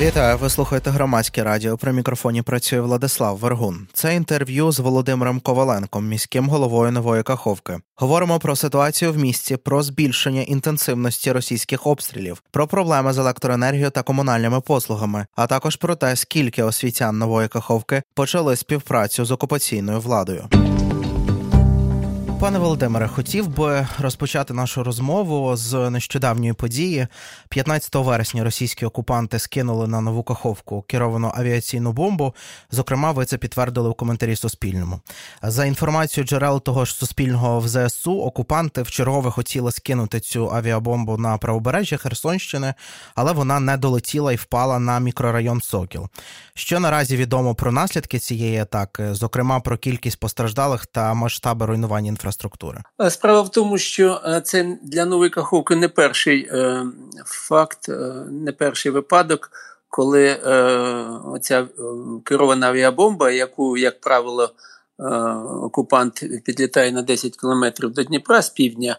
[0.00, 1.76] Вітаю, ви слухаєте громадське радіо.
[1.76, 3.86] При мікрофоні працює Владислав Вергун.
[3.92, 7.78] Це інтерв'ю з Володимиром Коваленком, міським головою нової Каховки.
[7.96, 14.02] Говоримо про ситуацію в місті, про збільшення інтенсивності російських обстрілів, про проблеми з електроенергією та
[14.02, 20.48] комунальними послугами, а також про те, скільки освітян нової Каховки почали співпрацю з окупаційною владою.
[22.40, 27.06] Пане Володимире, хотів би розпочати нашу розмову з нещодавньої події.
[27.48, 32.34] 15 вересня російські окупанти скинули на нову каховку керовану авіаційну бомбу.
[32.70, 35.00] Зокрема, ви це підтвердили у коментарі Суспільному.
[35.42, 41.38] За інформацією джерел того ж Суспільного в ЗСУ, окупанти вчергове хотіли скинути цю авіабомбу на
[41.38, 42.74] правобережжя Херсонщини,
[43.14, 46.08] але вона не долетіла і впала на мікрорайон Сокіл.
[46.54, 52.27] Що наразі відомо про наслідки цієї атаки, зокрема про кількість постраждалих та масштаби руйнування інфраструктури?
[52.28, 52.82] Інфраструктури?
[53.10, 56.86] Справа в тому, що е, це для нової Каховки не перший е,
[57.24, 57.92] факт, е,
[58.30, 59.50] не перший випадок,
[59.90, 60.34] коли
[61.24, 61.66] оця
[62.24, 64.50] керована авіабомба, яку, як правило,
[65.62, 68.98] окупант підлітає на 10 кілометрів до Дніпра з півдня.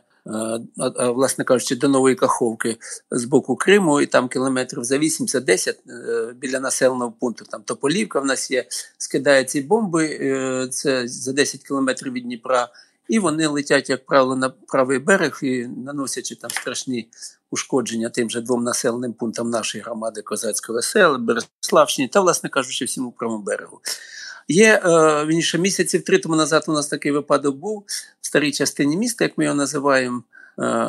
[0.97, 2.77] Власне кажучи, до Нової Каховки
[3.11, 7.45] з боку Криму, і там кілометрів за 80-10 біля населеного пункту.
[7.49, 8.65] Там Тополівка в нас є,
[8.97, 10.17] скидає ці бомби.
[10.71, 12.67] Це за 10 кілометрів від Дніпра
[13.09, 17.09] і вони летять, як правило, на правий берег і наносячи там страшні
[17.51, 23.11] ушкодження тим же двом населеним пунктам нашої громади Козацького весела, Береславщині та, власне кажучи, всьому
[23.11, 23.81] правому берегу.
[24.47, 27.85] Є е, вірніше, місяців три тому назад у нас такий випадок був
[28.21, 30.23] в старій частині міста, як ми його називаємо.
[30.61, 30.87] Е,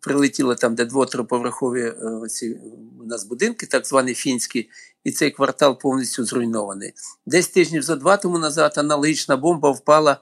[0.00, 2.60] прилетіли там, де двотроповерхові е, ці
[3.00, 4.68] у нас будинки, так звані фінські,
[5.04, 6.92] і цей квартал повністю зруйнований.
[7.26, 10.20] Десь тижнів за два тому назад аналогічна бомба впала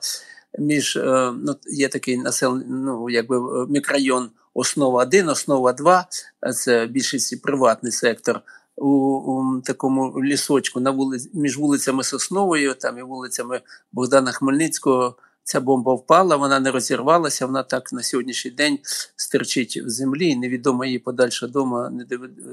[0.59, 6.07] між е, ну, є такий населений ну, якби е, мікрорайон основа 1, основа 2,
[6.55, 8.41] це більшість приватний сектор.
[8.77, 13.61] У, у такому лісочку на вулиці між вулицями Сосновою там і вулицями
[13.93, 15.17] Богдана Хмельницького
[15.51, 18.79] ця бомба впала, вона не розірвалася, вона так на сьогоднішній день
[19.17, 22.05] стирчить в землі, і невідома її подальша дома, не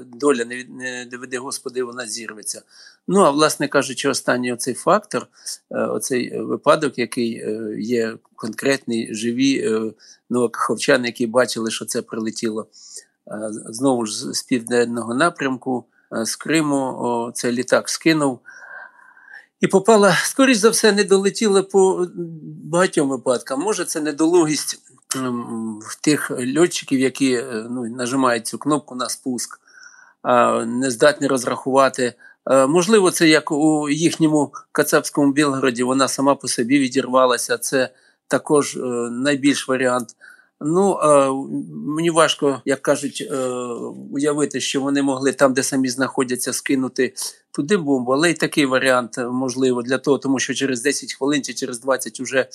[0.06, 2.62] доля не, не доведе Господи, вона зірветься.
[3.08, 5.26] Ну а власне кажучи, останній оцей фактор,
[5.70, 9.92] е, оцей випадок, який е, є конкретний, живі е,
[10.30, 12.66] новокаховчани, які бачили, що це прилетіло
[13.68, 18.40] знову ж з південного напрямку, з Криму, цей літак скинув.
[19.60, 22.06] І попала, скоріш за все, не долетіла по
[22.64, 23.60] багатьом випадкам.
[23.60, 24.80] Може, це недолугість
[25.16, 29.60] ем, тих льотчиків, які е, ну, нажимають цю кнопку на спуск,
[30.66, 32.14] не здатні розрахувати.
[32.50, 37.58] Е, можливо, це як у їхньому Кацапському Білгороді, вона сама по собі відірвалася.
[37.58, 37.90] Це
[38.28, 38.80] також е,
[39.10, 40.08] найбільш варіант.
[40.60, 40.98] Ну
[41.86, 43.30] мені важко, як кажуть,
[44.12, 47.14] уявити, що вони могли там, де самі знаходяться, скинути
[47.58, 51.54] туди бомбу, але й такий варіант можливо для того, тому що через 10 хвилин чи
[51.54, 52.48] через 20 вже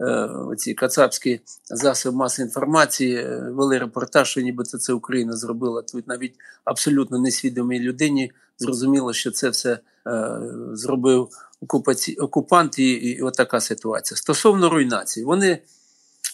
[0.00, 5.82] е, ці кацапські засоби маси інформації е, вели репортаж, що нібито це Україна зробила.
[5.82, 6.34] Тут навіть
[6.64, 10.40] абсолютно несвідомій людині зрозуміло, що це все е,
[10.72, 11.28] зробив
[11.60, 12.14] окупаці...
[12.14, 14.18] окупант, і, і от така ситуація.
[14.18, 15.58] Стосовно руйнації, вони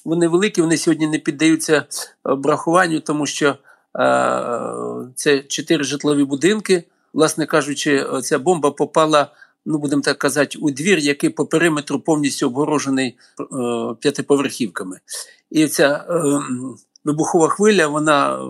[0.06, 1.84] вони великі, вони сьогодні не піддаються
[2.24, 3.56] обрахуванню, тому що е,
[5.14, 6.84] це чотири житлові будинки
[7.16, 9.32] власне кажучи, ця бомба попала.
[9.68, 13.44] Ну, будемо так казати, у двір, який по периметру повністю обгорожений е,
[14.00, 15.00] п'ятиповерхівками.
[15.50, 16.40] І ця е,
[17.04, 18.40] вибухова хвиля, вона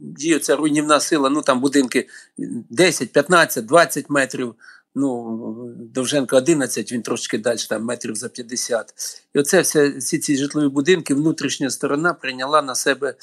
[0.00, 2.08] діє ця руйнівна сила, ну там будинки
[2.70, 4.54] 10, 15, 20 метрів.
[4.94, 8.92] Ну, Довженко 11, він трошки далі, там метрів за 50.
[9.34, 13.14] І оце все, всі ці житлові будинки, внутрішня сторона прийняла на себе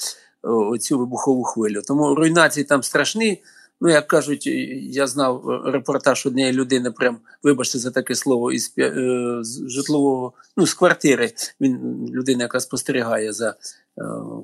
[0.42, 1.82] оцю вибухову хвилю.
[1.86, 3.42] Тому руйнації там страшні.
[3.84, 4.46] Ну, як кажуть,
[4.82, 10.32] я знав е, репортаж однієї людини, прям, вибачте за таке слово, із е, з житлового,
[10.56, 11.32] ну, з квартири.
[11.60, 13.54] Він людина, яка спостерігає за е,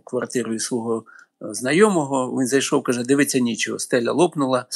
[0.05, 1.05] квартирою свого
[1.41, 2.41] знайомого.
[2.41, 4.67] Він зайшов, каже: дивиться нічого, стеля лопнула,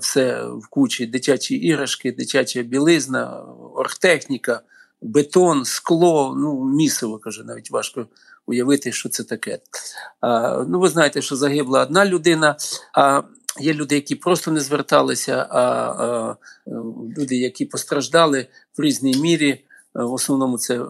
[0.00, 3.44] все в кучі дитячі іграшки, дитяча білизна,
[3.74, 4.60] оргтехніка,
[5.02, 6.34] бетон, скло.
[6.36, 8.06] Ну, місиво каже, навіть важко.
[8.46, 9.58] Уявити, що це таке.
[10.20, 12.56] А, Ну, ви знаєте, що загибла одна людина.
[12.94, 13.22] А
[13.60, 16.36] Є люди, які просто не зверталися, а, а
[17.18, 18.46] люди, які постраждали
[18.78, 19.64] в різній мірі.
[19.94, 20.86] В основному це е,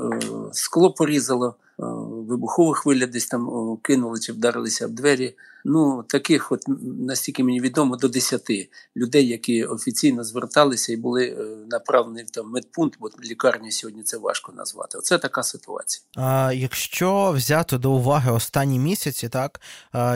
[0.52, 1.56] скло порізало.
[1.78, 5.34] Вибухову хвиля десь там кинули чи вдарилися в двері.
[5.64, 6.60] Ну, таких, от
[6.98, 8.50] настільки мені відомо, до 10
[8.96, 14.18] людей, які офіційно зверталися і були е, направлені в там медпункт, бо лікарню сьогодні це
[14.18, 14.98] важко назвати.
[14.98, 16.04] Оце така ситуація.
[16.16, 19.60] А Якщо взяти до уваги останні місяці, так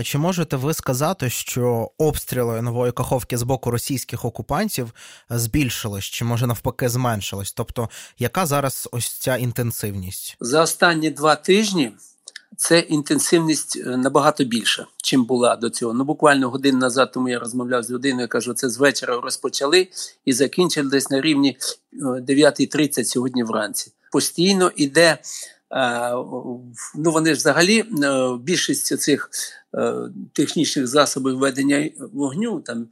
[0.02, 4.94] чи можете ви сказати, що обстріли нової каховки з боку російських окупантів
[5.30, 7.52] збільшились, чи може навпаки зменшились?
[7.52, 7.88] Тобто,
[8.18, 11.92] яка зараз ось ця інтенсивність за останні два тижні?
[12.56, 15.94] це інтенсивність е, набагато більша, чим була до цього.
[15.94, 18.28] Ну буквально годину назад тому я розмовляв з людиною.
[18.28, 19.88] Кажу, це з вечора розпочали
[20.24, 21.56] і закінчили десь на рівні
[22.02, 23.92] 9.30 е, сьогодні вранці.
[24.12, 25.18] Постійно іде.
[25.72, 26.10] Е,
[26.94, 27.84] ну вони ж взагалі
[28.40, 29.30] більшість цих
[30.32, 32.88] технічних засобів ведення вогню, там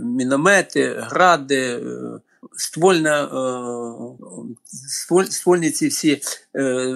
[0.00, 1.82] міномети, гради,
[2.56, 3.24] ствольна,
[5.20, 6.20] е, ствольні ці всі
[6.56, 6.94] е,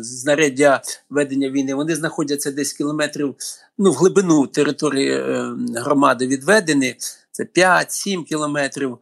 [0.00, 3.34] знаряддя ведення війни, вони знаходяться десь кілометрів
[3.78, 6.96] ну, в глибину території е, громади відведені.
[7.30, 8.98] Це 5-7 кілометрів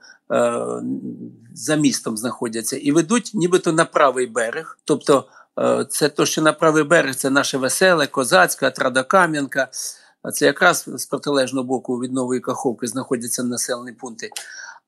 [1.55, 4.79] за містом знаходяться і ведуть нібито на правий берег.
[4.85, 5.25] Тобто
[5.89, 9.69] це то, що на правий берег, це наше веселе, козацька, Традокам'янка.
[10.35, 14.31] Це якраз з протилежного боку від нової каховки знаходяться населені пункти.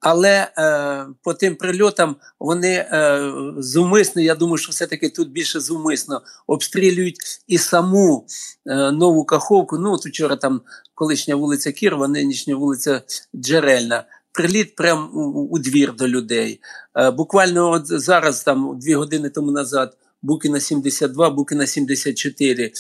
[0.03, 6.23] Але е, по тим прильотам вони е, зумисно, я думаю, що все-таки тут більше зумисно
[6.47, 7.17] обстрілюють
[7.47, 8.27] і саму
[8.67, 9.79] е, нову каховку.
[9.79, 10.61] Ну от вчора там
[10.95, 13.03] колишня вулиця Кірова, нинішня вулиця
[13.37, 14.05] Джерельна.
[14.33, 16.61] Приліт прямо у, у двір до людей.
[16.97, 22.73] Е, буквально от зараз, там дві години тому назад, Букіна 72, Букіна 74.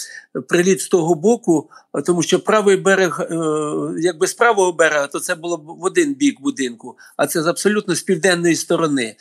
[0.48, 1.70] Приліт з того боку,
[2.06, 3.36] тому що правий берег, е,
[3.98, 7.46] якби з правого берега, то це було б в один бік будинку, а це з
[7.46, 9.16] абсолютно з південної сторони.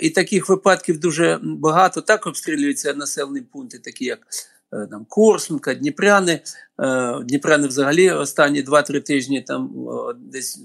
[0.00, 2.00] І таких випадків дуже багато.
[2.00, 4.18] Так обстрілюються населені пункти, такі як
[4.72, 6.40] е, там Корсунка, Дніпряни.
[6.80, 9.70] Е, Дніпряни взагалі останні 2-3 тижні там
[10.16, 10.58] десь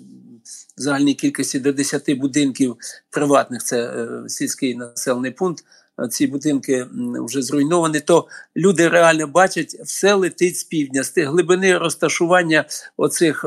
[0.78, 2.76] в загальній кількості до 10 будинків
[3.10, 5.64] приватних це сільський населений пункт
[6.08, 6.86] ці будинки
[7.26, 12.66] вже зруйновані, то люди реально бачать, все летить з півдня, з тих глибини розташування
[12.98, 13.46] оцих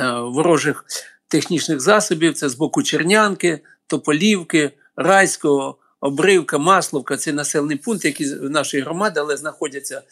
[0.00, 0.84] е, ворожих
[1.28, 2.34] технічних засобів.
[2.34, 5.78] Це з боку Чернянки, Тополівки, Райського.
[6.00, 10.02] Обривка, Масловка це населені пункти, які в нашій громаді, але знаходяться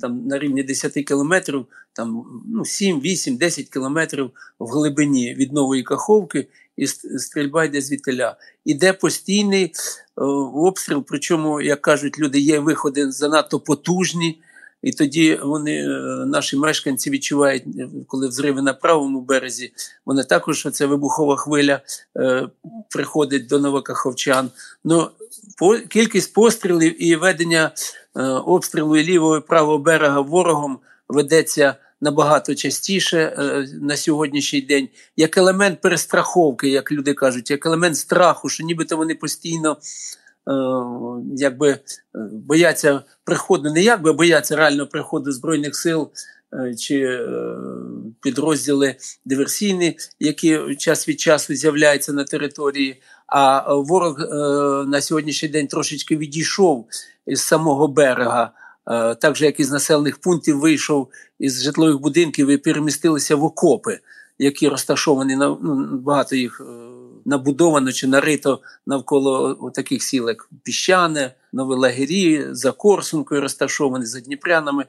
[0.00, 5.82] там на рівні 10 кілометрів, там ну 7, 8, 10 кілометрів в глибині від нової
[5.82, 8.36] каховки, і стрільба йде звідтиля.
[8.64, 9.72] Іде постійний
[10.18, 10.24] Е,
[10.54, 11.04] обстріл.
[11.08, 14.40] Причому, як кажуть, люди є виходи занадто потужні,
[14.82, 15.88] і тоді вони, е,
[16.26, 19.72] наші мешканці, відчувають, е, коли взриви на правому березі,
[20.06, 21.80] вони також ця вибухова хвиля
[22.16, 22.48] е,
[22.90, 24.50] приходить до новокаховчан.
[24.84, 25.10] Ну,
[25.58, 27.70] по, кількість пострілів і ведення
[28.16, 30.78] е, обстрілу і лівого і правого берега ворогом
[31.08, 37.96] ведеться набагато частіше е, на сьогоднішній день, як елемент перестраховки, як люди кажуть, як елемент
[37.96, 39.76] страху, що нібито вони постійно.
[40.48, 40.52] Е,
[41.36, 41.80] якби е,
[42.32, 46.10] бояться приходу, не якби бояться реального приходу збройних сил
[46.78, 47.26] чи
[48.22, 53.02] підрозділи диверсійні, які час від часу з'являються на території.
[53.26, 54.18] А ворог
[54.86, 56.88] на сьогоднішній день трошечки відійшов
[57.26, 58.52] із самого берега.
[58.90, 61.08] Е, так же як із населених пунктів вийшов
[61.38, 63.98] із житлових будинків і перемістилися в окопи,
[64.38, 66.64] які розташовані на ну, багато їх е,
[67.24, 74.84] набудовано чи нарито навколо таких сіл, як Піщане, Нові Лагері, за Корсункою розташовані, за Дніпрянами.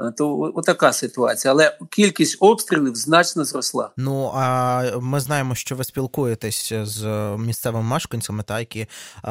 [0.00, 3.90] Е, то отака ситуація, але кількість обстрілів значно зросла.
[3.96, 7.06] Ну а ми знаємо, що ви спілкуєтесь з
[7.38, 8.86] місцевими мешканцями, та які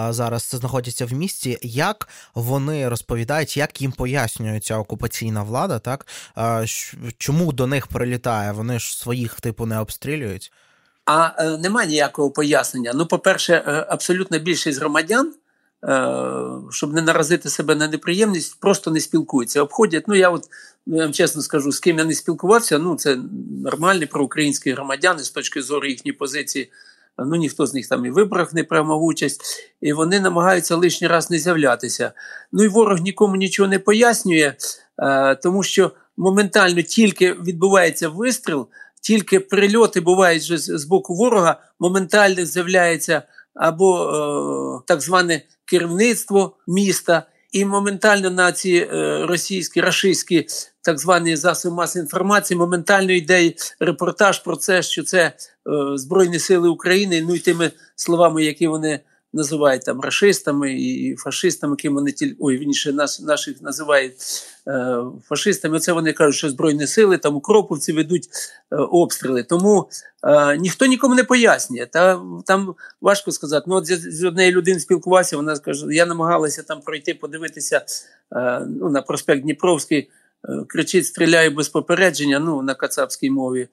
[0.09, 1.57] зараз знаходяться в місті.
[1.61, 6.07] Як вони розповідають, як їм пояснює ця окупаційна влада, так
[7.17, 8.51] чому до них прилітає?
[8.51, 10.51] Вони ж своїх типу не обстрілюють.
[11.05, 12.91] А е, немає ніякого пояснення.
[12.95, 15.44] Ну, по-перше, е, абсолютно більшість громадян Е,
[16.71, 19.61] щоб не наразити себе на неприємність, просто не спілкуються.
[19.61, 20.07] Обходять.
[20.07, 20.43] Ну я от
[20.85, 22.79] ну, я вам чесно скажу, з ким я не спілкувався.
[22.79, 23.17] Ну це
[23.63, 26.71] нормальні проукраїнські громадяни з точки зору їхньої позиції.
[27.17, 29.41] Ну ніхто з них там і виборах не приймав участь,
[29.81, 32.11] і вони намагаються лишній раз не з'являтися.
[32.51, 34.53] Ну і ворог нікому нічого не пояснює,
[34.99, 38.67] е, тому що моментально тільки відбувається вистріл,
[39.01, 43.23] тільки прильоти бувають з боку ворога, моментально з'являється
[43.55, 50.47] або е, так зване керівництво міста, і моментально на ці е, російські рашистські
[50.81, 55.33] так звані засоби масової інформації моментально йде репортаж про це, що це е,
[55.95, 57.25] Збройні Сили України.
[57.27, 58.99] Ну і тими словами, які вони
[59.35, 64.13] називають там расистами і фашистами, ким вони тільки ой, вірніше, нас наших називають
[64.67, 65.77] е, фашистами.
[65.77, 68.27] Оце вони кажуть, що збройні сили там укроповці ведуть
[68.71, 69.43] е, обстріли.
[69.43, 69.89] Тому
[70.23, 71.85] е, ніхто нікому не пояснює.
[71.85, 73.65] Та там важко сказати.
[73.67, 75.37] Ну, от з, з однією людиною спілкувався.
[75.37, 77.85] Вона скаже: я намагалася там пройти, подивитися
[78.35, 80.09] е, ну, на проспект Дніпровський.
[80.49, 83.67] Е, кричить, стріляє без попередження, ну на кацапській мові.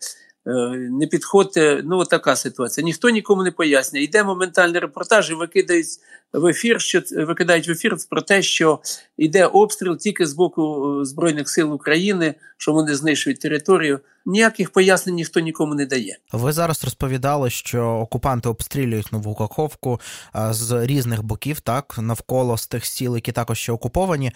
[0.46, 1.82] Е, не підходьте.
[1.84, 2.84] Ну, така ситуація.
[2.84, 4.02] Ніхто нікому не пояснює.
[4.02, 5.86] Йде моментальний репортаж і викидають
[6.32, 8.80] в ефір, що викидають в ефір про те, що
[9.16, 14.00] йде обстріл тільки з боку е, Збройних сил України, що вони знищують територію.
[14.26, 16.18] Ніяких пояснень ніхто нікому не дає.
[16.32, 20.00] Ви зараз розповідали, що окупанти обстрілюють нову Каховку
[20.34, 24.32] з різних боків, так навколо з тих сіл, які також ще окуповані.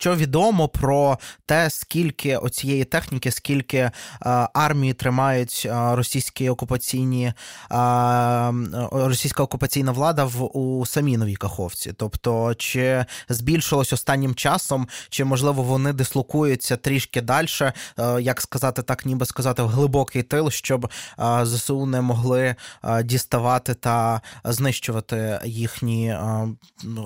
[0.00, 3.90] Що відомо про те, скільки оцієї техніки, скільки
[4.52, 7.32] армії тримають російські окупаційні
[8.90, 11.92] російська окупаційна влада в у самій новій Каховці?
[11.92, 17.48] Тобто, чи збільшилось останнім часом, чи можливо вони дислокуються трішки далі,
[18.20, 20.88] як сказати так, ніби сказати, в глибокий тил, щоб
[21.42, 22.54] ЗСУ не могли
[23.04, 26.16] діставати та знищувати їхні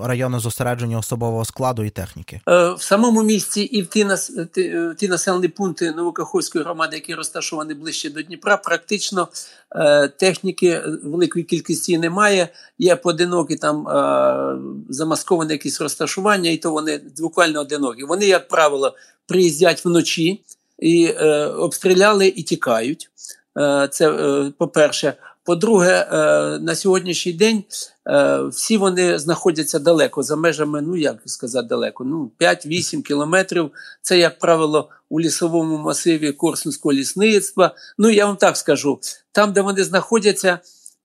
[0.03, 2.41] райони зосередження особового складу і техніки?
[2.49, 7.15] Е, в самому місті і в ті нас ті, ті населені пункти Новокаховської громади, які
[7.15, 9.29] розташовані ближче до Дніпра, практично
[9.77, 12.49] е, техніки великої кількості немає.
[12.79, 14.57] Є поодинокі там е,
[14.89, 18.05] замасковані якісь розташування, і то вони буквально одинокі.
[18.05, 18.95] Вони, як правило,
[19.27, 20.45] приїздять вночі
[20.83, 23.11] і е, обстріляли і тікають.
[23.59, 25.15] Е, це е, по-перше.
[25.45, 26.17] По-друге, е,
[26.59, 27.65] на сьогоднішній день
[28.09, 33.71] е, всі вони знаходяться далеко за межами, ну як сказати, далеко, ну 5-8 кілометрів.
[34.03, 37.75] Це, як правило, у лісовому масиві Корсунського лісництва.
[37.99, 39.01] Ну я вам так скажу,
[39.33, 40.59] там, де вони знаходяться.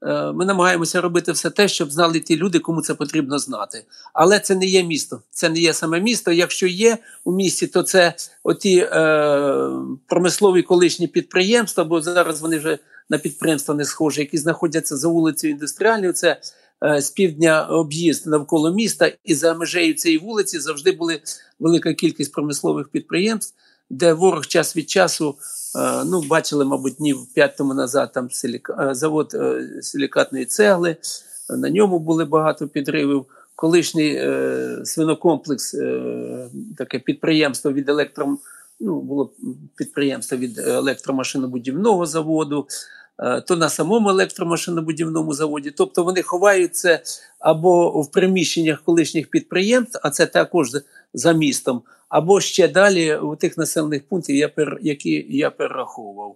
[0.06, 3.86] Е, ми намагаємося робити все те, щоб знали ті люди, кому це потрібно знати.
[4.13, 6.32] Але це не є місто, це не є саме місто.
[6.32, 8.13] Якщо є у місті, то це
[8.44, 9.70] оті е,
[10.08, 12.77] промислові колишні підприємства, бо зараз вони вже
[13.10, 16.13] на підприємства не схожі, які знаходяться за вулицею індустріальною.
[16.13, 16.42] Це
[16.84, 21.22] е, з півдня об'їзд навколо міста, і за межею цієї вулиці завжди були
[21.60, 23.56] велика кількість промислових підприємств,
[23.89, 25.36] де ворог час від часу.
[25.77, 30.96] Е, ну, бачили, мабуть, днів п'ять тому назад там силіка, е, завод е, силікатної цегли.
[31.50, 33.25] На ньому були багато підривів.
[33.55, 38.38] Колишній е, свинокомплекс, е, таке підприємство від електро,
[38.79, 39.31] ну, було
[39.75, 42.67] підприємство від електромашинобудівного заводу,
[43.19, 45.72] е, то на самому електромашинобудівному заводі.
[45.72, 47.00] Тобто вони ховаються
[47.39, 50.69] або в приміщеннях колишніх підприємств, а це також
[51.13, 56.35] за містом, або ще далі у тих населених пунктів, які я перераховував.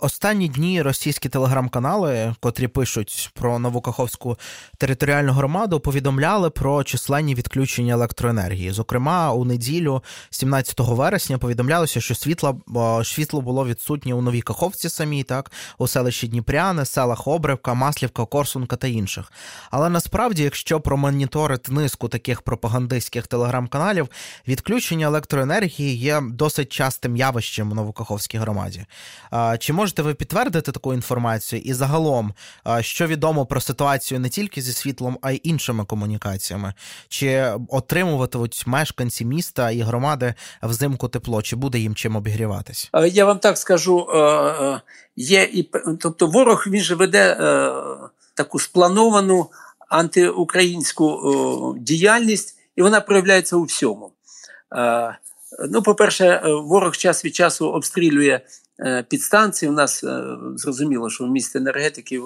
[0.00, 4.38] Останні дні російські телеграм-канали, котрі пишуть про Новокаховську
[4.78, 8.70] територіальну громаду, повідомляли про численні відключення електроенергії.
[8.70, 12.60] Зокрема, у неділю, 17 вересня, повідомлялося, що світло
[13.04, 18.76] світло було відсутнє у Новій Каховці самій, так у селищі Дніпряни, селах Обривка, Маслівка, Корсунка
[18.76, 19.32] та інших.
[19.70, 24.08] Але насправді, якщо промоніторити низку таких пропагандистських телеграм-каналів,
[24.48, 28.86] відключення електроенергії є досить частим явищем у Новокаховській громаді.
[29.58, 31.62] Чи можете ви підтвердити таку інформацію?
[31.62, 32.34] І загалом,
[32.80, 36.74] що відомо про ситуацію не тільки зі світлом, а й іншими комунікаціями?
[37.08, 41.42] Чи отримуватимуть мешканці міста і громади взимку тепло?
[41.42, 42.90] Чи буде їм чим обігріватись?
[43.12, 44.06] Я вам так скажу:
[45.16, 47.36] є і тобто, ворог він же веде
[48.34, 49.50] таку сплановану
[49.88, 54.12] антиукраїнську діяльність, і вона проявляється у всьому.
[55.68, 58.40] Ну, по-перше, ворог час від часу обстрілює
[58.84, 59.68] Е, підстанції.
[59.68, 60.24] У нас е,
[60.56, 62.20] зрозуміло, що в місті енергетики е,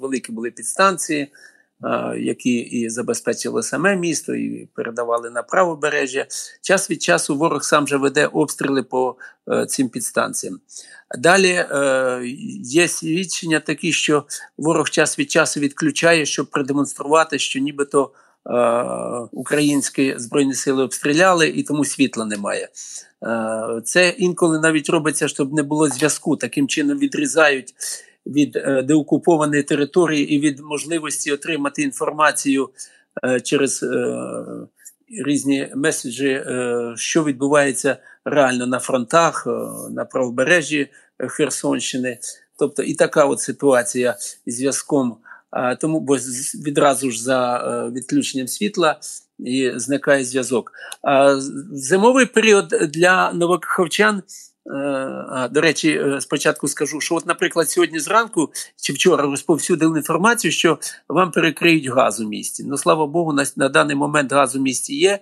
[0.00, 1.32] великі були підстанції,
[2.16, 6.26] які і забезпечили саме місто, і передавали на правобережжя.
[6.62, 9.16] Час від часу ворог сам же веде обстріли по
[9.68, 10.60] цим підстанціям.
[11.18, 11.66] Далі
[12.62, 14.24] є свідчення такі, що
[14.58, 18.10] ворог час від часу відключає, щоб продемонструвати, що нібито.
[19.32, 22.68] Українські збройні сили обстріляли і тому світла немає.
[23.24, 26.36] Е, це інколи навіть робиться, щоб не було зв'язку.
[26.36, 27.74] Таким чином відрізають
[28.26, 32.70] від е, деокупованої території і від можливості отримати інформацію
[33.24, 33.84] е, через
[35.26, 36.44] різні меседжі,
[36.96, 39.46] що відбувається реально на фронтах,
[39.90, 42.18] на правобережжі Херсонщини.
[42.58, 45.16] Тобто і така от ситуація з зв'язком.
[45.80, 46.16] Тому бо
[46.66, 47.58] відразу ж за
[47.94, 49.00] відключенням світла
[49.38, 50.72] і зникає зв'язок.
[51.72, 54.22] Зимовий період для новокаховчан
[54.66, 60.78] А, До речі, спочатку скажу, що, от, наприклад, сьогодні зранку чи вчора розповсюдили інформацію, що
[61.08, 62.64] вам перекриють газ у місті.
[62.64, 65.18] Ну, слава Богу, на, на даний момент газ у місті є.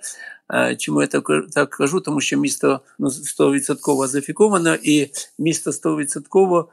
[0.78, 2.00] Чому я так так кажу?
[2.00, 6.64] Тому що місто ну, 100% зафіковано, і місто 100% е,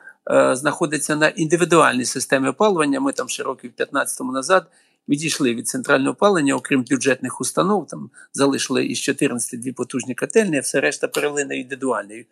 [0.51, 2.99] знаходиться на індивідуальній системі опалювання.
[2.99, 4.67] Ми там ще років 15 назад
[5.09, 10.61] відійшли від центрального опалення, окрім бюджетних установ, там залишили із 14 дві потужні котельні, а
[10.61, 12.25] все решта перевели на індивідуальне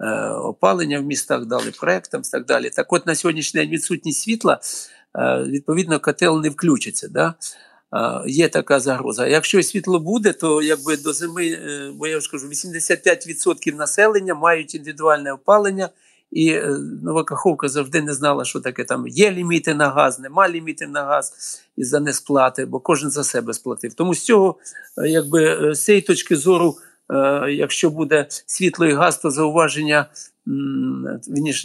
[0.00, 2.70] е, опалення в містах, дали проектам і так далі.
[2.70, 4.60] Так от на сьогоднішній день відсутність світла,
[5.18, 7.08] е, відповідно, котел не включиться.
[7.08, 7.34] Да?
[8.26, 9.26] Є така загроза.
[9.26, 14.74] Якщо світло буде, то якби до зими, е, бо я ж кажу, 85% населення мають
[14.74, 15.88] індивідуальне опалення,
[16.32, 20.48] і е, Нова Каховка завжди не знала, що таке там є ліміти на газ, нема
[20.48, 21.32] лімітів на газ
[21.76, 23.94] із за несплати, бо кожен за себе сплатив.
[23.94, 24.56] Тому з цього,
[24.98, 26.76] е, якби з цієї точки зору,
[27.48, 30.06] якщо буде світло і газ, то зауваження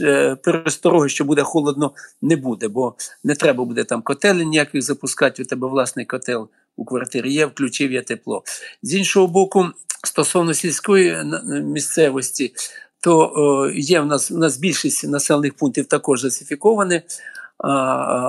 [0.01, 5.43] Е, перестороги, що буде холодно, не буде, бо не треба буде там котелі ніяких запускати.
[5.43, 8.43] У тебе власний котел у квартирі є, включив я тепло.
[8.81, 9.67] З іншого боку,
[10.03, 11.17] стосовно сільської
[11.63, 12.53] місцевості,
[13.01, 17.01] то є в нас в нас більшість населених пунктів також засифіковані,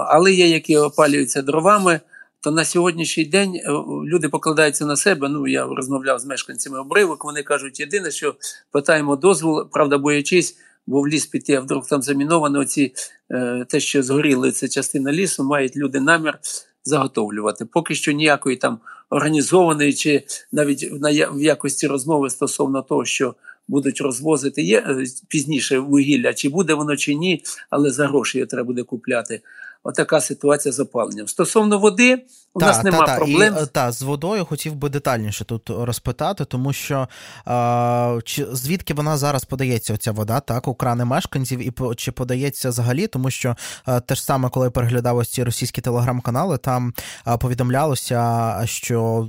[0.08, 2.00] але є, які опалюються дровами
[2.40, 3.70] то на сьогоднішній день е,
[4.06, 5.28] люди покладаються на себе.
[5.28, 7.24] Ну я розмовляв з мешканцями обривок.
[7.24, 8.34] Вони кажуть, єдине, що
[8.72, 10.56] питаємо дозвол, правда, боячись,
[10.86, 12.94] бо в ліс піти, а вдруг там заміновано ці
[13.30, 16.38] е, те, що згоріли, це частина лісу, мають люди намір
[16.84, 17.64] заготовлювати.
[17.64, 18.78] Поки що ніякої там
[19.10, 20.88] організованої, чи навіть
[21.32, 23.34] в якості розмови стосовно того, що
[23.68, 28.46] будуть розвозити, є е, пізніше вугілля, чи буде воно, чи ні, але за гроші його
[28.46, 29.40] треба буде купляти
[29.82, 31.28] отака ситуація з опаленням.
[31.28, 33.56] Стосовно води, у та, нас нема та, проблем.
[33.62, 37.08] І, та, з водою хотів би детальніше тут розпитати, тому що
[37.44, 42.68] а, чи звідки вона зараз подається, оця вода, так, у крани мешканців, і чи подається
[42.68, 46.94] взагалі, тому що а, те ж саме, коли я переглядав ось ці російські телеграм-канали, там
[47.24, 49.28] а, повідомлялося, що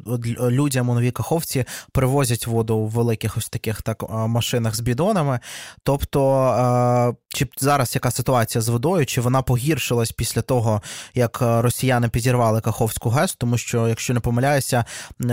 [0.49, 5.39] людям у новій каховці привозять воду у великих ось таких так машинах з бідонами.
[5.83, 10.81] Тобто, чи зараз яка ситуація з водою, чи вона погіршилась після того,
[11.15, 13.09] як росіяни підірвали Каховську?
[13.09, 14.85] ГЕС, тому що, якщо не помиляюся,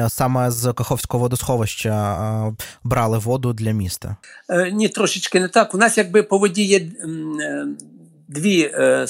[0.08, 2.52] саме з Каховського водосховища
[2.84, 4.16] брали воду для міста.
[4.48, 5.74] Е, ні, трошечки не так.
[5.74, 7.66] У нас якби по воді є е,
[8.28, 8.60] дві.
[8.74, 9.06] Е,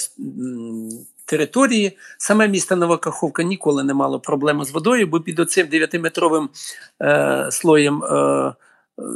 [1.27, 6.49] території саме місто Новокаховка ніколи не мало проблеми з водою, бо під оцим 9-метровим
[7.03, 8.55] е, слоєм е,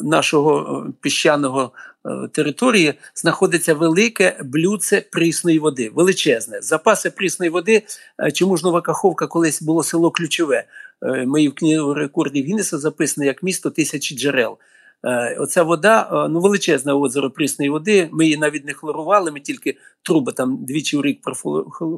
[0.03, 1.73] нашого піщаного
[2.07, 6.62] Е, території знаходиться велике блюдце прісної води, величезне.
[6.62, 7.83] Запаси прісної води.
[8.23, 10.64] Е, чому ж Нова Каховка колись було село ключове?
[11.03, 14.59] Е, Мої в книгу рекордів Гіннеса записано як місто тисячі джерел.
[15.38, 18.09] Оця вода, ну величезне озеро прісної води.
[18.12, 21.21] Ми її навіть не хлорували, ми тільки труби там двічі в рік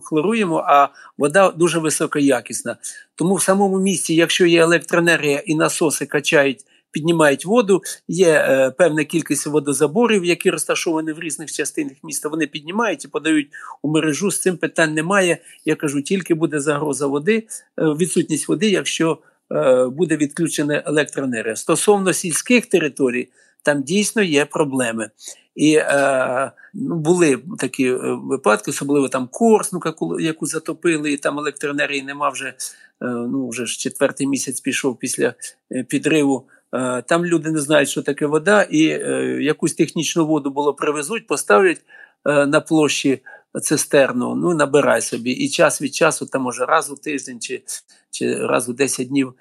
[0.03, 2.77] хлоруємо, а вода дуже високоякісна.
[3.15, 7.83] Тому в самому місті, якщо є електроенергія і насоси качають піднімають воду.
[8.09, 12.29] Є е, певна кількість водозаборів, які розташовані в різних частинах міста.
[12.29, 13.49] Вони піднімають і подають
[13.83, 14.31] у мережу.
[14.31, 15.39] З цим питань немає.
[15.65, 19.19] Я кажу, тільки буде загроза води, е, відсутність води, якщо
[19.53, 21.57] е, буде відключена електроенергія.
[21.57, 23.29] Стосовно сільських територій,
[23.63, 25.11] там дійсно є проблеми.
[25.55, 29.81] І е, ну, були такі е, випадки, особливо там Корсну,
[30.21, 32.55] яку, затопили, і там електроенергії нема вже е,
[33.01, 35.35] ну, вже ж четвертий місяць пішов після
[35.73, 36.47] е, підриву.
[36.73, 41.27] Е, там люди не знають, що таке вода, і е, якусь технічну воду було привезуть,
[41.27, 41.81] поставлять
[42.25, 43.23] е, на площі
[43.63, 45.31] цистерну, ну набирай собі.
[45.31, 47.63] І час від часу, там може раз у тиждень чи
[48.11, 49.35] чи раз у 10 днів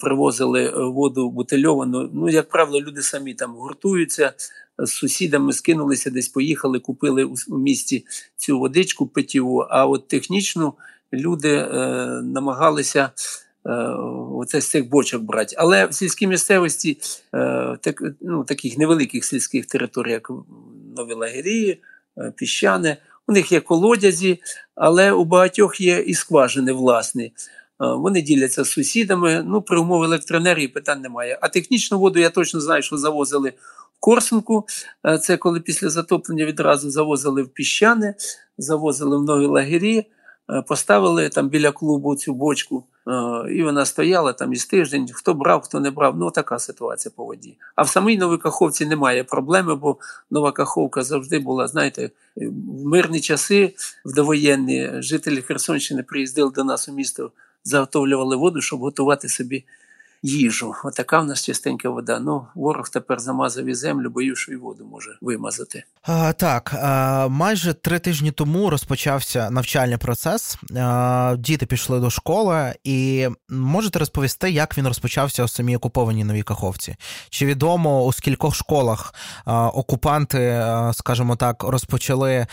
[0.00, 2.10] привозили воду бутильовану.
[2.14, 4.32] Ну, як правило, люди самі там гуртуються.
[4.78, 8.04] З сусідами скинулися, десь поїхали, купили у місті
[8.36, 9.58] цю водичку питіву.
[9.70, 10.74] А от технічну
[11.12, 11.68] люди е,
[12.22, 13.10] намагалися
[14.36, 15.56] оце з цих бочок брати.
[15.58, 16.98] Але в сільській місцевості,
[17.34, 20.30] е, так, ну, таких невеликих сільських територій, як
[20.96, 21.82] Нові Лагерії,
[22.18, 22.96] е, Піщане,
[23.28, 24.40] у них є колодязі,
[24.74, 27.32] але у багатьох є і скважини власні.
[27.78, 29.42] Вони діляться з сусідами.
[29.46, 31.38] Ну, при умові електроенергії питань немає.
[31.42, 33.50] А технічну воду я точно знаю, що завозили
[33.96, 34.66] в Корсунку.
[35.22, 38.14] Це коли після затоплення відразу завозили в піщани,
[38.58, 40.06] завозили в нові лагері,
[40.68, 42.84] поставили там біля клубу цю бочку.
[43.08, 46.16] Е, і вона стояла там із тиждень, хто брав, хто не брав.
[46.16, 47.56] Ну така ситуація по воді.
[47.76, 49.96] А в самій Новій Каховці немає проблеми, бо
[50.30, 56.88] Нова Каховка завжди була, знаєте, в мирні часи, в довоєнні жителі Херсонщини приїздили до нас
[56.88, 57.30] у місто,
[57.64, 59.64] заготовлювали воду, щоб готувати собі
[60.26, 60.74] їжу.
[60.84, 62.20] Отака в нас чистенька вода.
[62.20, 65.84] Ну, ворог тепер замазав і землю, боюсь, що і воду може вимазати.
[66.02, 70.58] А, Так, а, майже три тижні тому розпочався навчальний процес.
[70.76, 76.42] А, діти пішли до школи, і можете розповісти, як він розпочався у самій окупованій новій
[76.42, 76.96] Каховці?
[77.30, 79.14] Чи відомо у скількох школах
[79.74, 82.46] окупанти, скажімо так, розпочали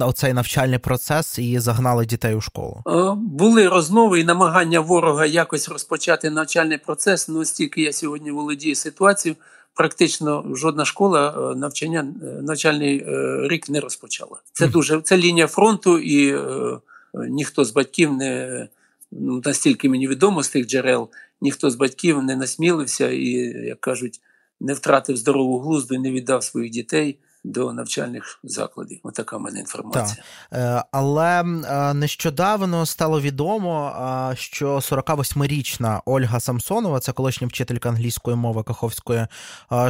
[0.00, 2.82] оцей навчальний процес і загнали дітей у школу?
[3.16, 7.28] Були розмови і намагання ворога якось розпочати навчальний процес.
[7.28, 9.36] Ну, стільки я сьогодні володію ситуацією,
[9.74, 14.36] практично жодна школа е, навчання е, навчальний е, рік не розпочала.
[14.52, 16.80] Це дуже це лінія фронту, і е,
[17.14, 18.68] ніхто з батьків не
[19.12, 21.08] ну, настільки мені відомо з тих джерел,
[21.40, 23.30] ніхто з батьків не насмілився і,
[23.66, 24.20] як кажуть,
[24.60, 29.00] не втратив здорову глузду і не віддав своїх дітей до навчальних закладів.
[29.02, 30.24] Отака в мене інформація.
[30.50, 30.60] Так.
[30.60, 33.92] Е, але е, нещодавно стало відомо,
[34.32, 39.26] е, що 48-річна Ольга Самсонова, це колишня вчителька англійської мови Каховської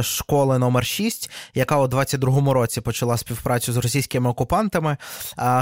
[0.01, 4.97] школи номер 6 яка у 22-му році почала співпрацю з російськими окупантами,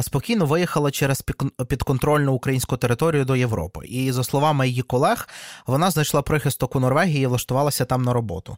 [0.01, 1.23] спокійно виїхала через
[1.67, 3.86] підконтрольну українську територію до Європи.
[3.86, 5.27] І за словами її колег,
[5.67, 8.58] вона знайшла прихисток у Норвегії і влаштувалася там на роботу.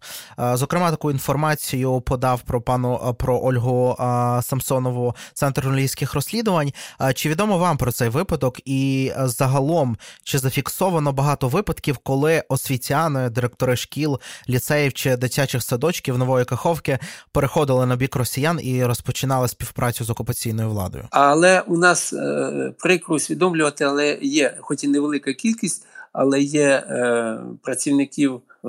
[0.54, 6.72] Зокрема, таку інформацію подав про пану про Ольгу а, Самсонову Центр журналістських розслідувань.
[6.98, 8.60] А, чи відомо вам про цей випадок?
[8.66, 16.46] І загалом чи зафіксовано багато випадків, коли освітяни, директори шкіл, ліцеїв чи дитячих садочків нової
[16.46, 17.00] каховки
[17.32, 21.08] переходили на бік росіян і розпочинали співпрацю з окупаційною владою?
[21.12, 27.40] Але у нас е, прикро усвідомлювати, але є, хоч і невелика кількість, але є е,
[27.64, 28.68] працівників е,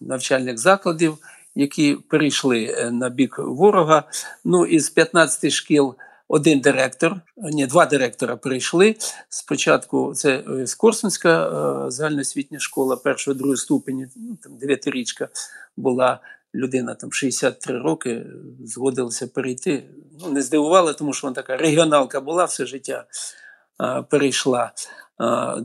[0.00, 1.18] навчальних закладів
[1.56, 4.04] які перейшли е, на бік ворога.
[4.44, 5.94] Ну із 15 шкіл.
[6.28, 8.96] Один директор, ні, два директора прийшли.
[9.28, 15.28] Спочатку це е, Корсунська е, загальноосвітня школа першого другого ступені, ну там дев'ятирічка
[15.76, 16.20] була
[16.54, 18.26] людина там 63 роки,
[18.64, 19.84] згодилася перейти.
[20.20, 23.04] Ну, не здивувала, тому що вона така регіоналка була все життя,
[24.10, 24.72] перейшла.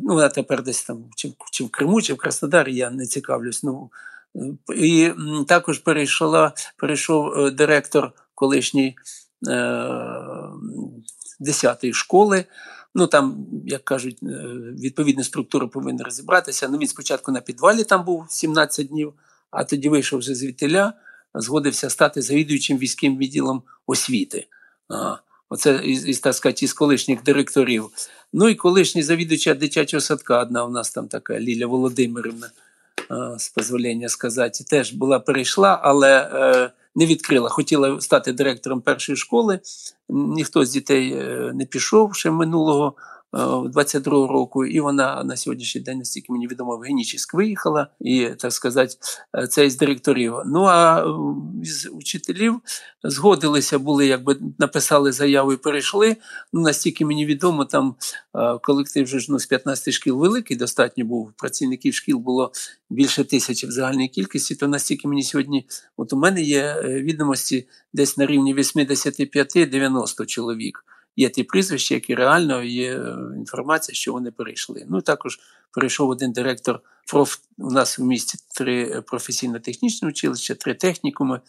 [0.02, 1.06] Ну, Вона тепер десь там
[1.52, 3.64] чи в Криму, чи в Краснодарі, я не цікавлюсь.
[3.64, 3.90] Ну,
[4.76, 5.12] і
[5.48, 8.96] також перейшла, перейшов е, директор колишній
[11.42, 12.46] 10-ї е, школи.
[12.96, 14.26] Ну там, як кажуть, е,
[14.80, 16.68] відповідна структура повинна розібратися.
[16.68, 19.14] Ну він спочатку на підвалі там був 17 днів,
[19.52, 20.94] а тоді вийшов вже звідтиля,
[21.34, 24.48] згодився стати завідуючим військовим відділом освіти.
[25.50, 27.90] Оце із так сказати, із колишніх директорів.
[28.34, 32.50] Ну і колишній завідувача дитячого садка, одна у нас там така Ліля Володимирівна.
[33.12, 37.50] Е, з позволення сказати, теж була перейшла, але е, не відкрила.
[37.50, 39.60] Хотіла стати директором першої школи.
[40.10, 42.94] Ніхто з дітей е, не пішов ще минулого
[43.34, 48.28] 22-го е, року, і вона на сьогоднішній день, настільки мені відомо, в Генічіськ виїхала, і
[48.28, 48.96] так сказати,
[49.36, 50.36] е, це із директорів.
[50.46, 51.06] Ну а е,
[51.64, 52.62] з учителів
[53.04, 56.18] згодилися, були, якби написали заяву і перейшли.
[56.54, 57.96] Ну настільки мені відомо, там
[58.62, 62.52] колектив вже ну, з 15 шкіл великий, достатньо був працівників шкіл було
[62.90, 64.56] більше тисячі в загальній кількості.
[64.56, 65.68] То настільки мені сьогодні,
[65.98, 72.64] от у мене є відомості десь на рівні 85-90 чоловік є ті прізвища, які реально
[72.64, 74.86] є е, інформація, що вони перейшли.
[74.90, 75.40] Ну також
[75.72, 77.38] перейшов один директор проф.
[77.58, 81.42] У нас в місті три професійно-технічні училища, три технікуми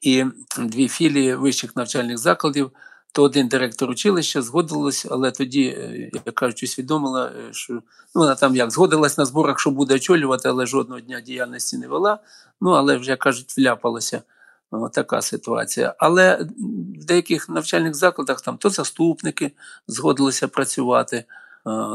[0.00, 0.24] і
[0.58, 2.70] дві філії вищих навчальних закладів.
[3.12, 7.82] То один директор училища згодилась, але тоді, е, як кажуть, усвідомила, е, що ну,
[8.14, 12.18] вона там як згодилась на зборах, що буде очолювати, але жодного дня діяльності не вела.
[12.60, 14.22] Ну але вже кажуть, вляпалася.
[14.92, 15.94] Така ситуація.
[15.98, 16.46] Але
[17.00, 19.52] в деяких навчальних закладах там то заступники
[19.86, 21.24] згодилися працювати.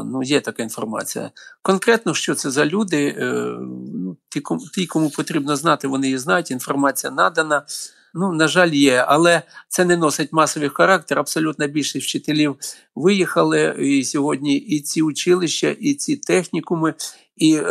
[0.04, 1.30] Ну, Є така інформація.
[1.62, 3.24] Конкретно, що це за люди, е,
[3.94, 4.42] ну, ті,
[4.74, 7.62] ті, кому потрібно знати, вони її знають, інформація надана.
[8.14, 11.18] Ну, на жаль, є, але це не носить масовий характер.
[11.18, 12.56] Абсолютно більшість вчителів
[12.94, 16.94] виїхали і сьогодні і ці училища, і ці технікуми,
[17.36, 17.62] і е,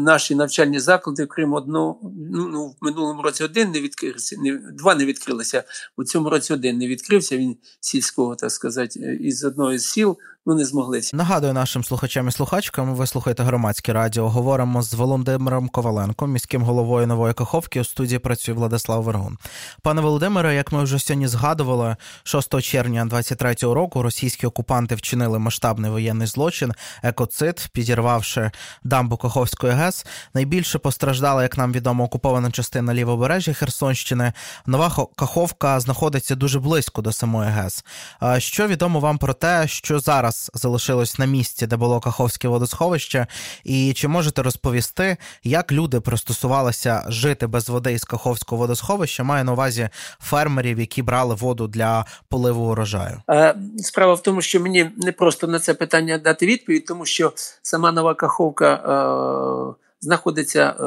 [0.00, 1.98] наші навчальні заклади, крім одного,
[2.30, 5.64] ну, ну в минулому році один не відкрився, не, два не відкрилися.
[5.96, 7.36] У цьому році один не відкрився.
[7.36, 11.00] Він сільського, так сказати, із одного з сіл ну не змогли.
[11.12, 12.94] Нагадую нашим слухачам і слухачкам.
[12.94, 14.28] Ви слухаєте громадське радіо.
[14.28, 17.80] Говоримо з Володимиром Коваленком, міським головою нової Каховки.
[17.80, 19.38] У студії працює Владислав Вергун.
[19.82, 25.90] Пане Володимире, як ми вже сьогодні згадували, 6 червня 23-го року російські окупанти вчинили масштабний
[25.90, 28.50] воєнний злочин, екоцид, підірвавши
[28.84, 30.06] дамбу Каховської ГЕС.
[30.34, 34.32] Найбільше постраждала, як нам відомо, окупована частина лівобережжя Херсонщини.
[34.66, 37.84] Нова Каховка знаходиться дуже близько до самої ГЕС.
[38.38, 40.37] Що відомо вам про те, що зараз?
[40.38, 43.26] Зараз залишилось на місці, де було Каховське водосховище,
[43.64, 49.22] і чи можете розповісти, як люди пристосувалися жити без води із Каховського водосховища?
[49.24, 49.88] Маю на увазі
[50.20, 53.22] фермерів, які брали воду для поливу урожаю?
[53.78, 57.92] Справа в тому, що мені не просто на це питання дати відповідь, тому що сама
[57.92, 60.84] нова Каховка е, знаходиться е,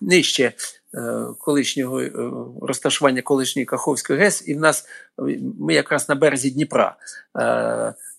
[0.00, 0.52] нижче
[0.94, 2.12] Е, колишнього е,
[2.62, 4.84] розташування колишньої Каховської ГЕС, і в нас
[5.60, 6.96] ми якраз на березі Дніпра.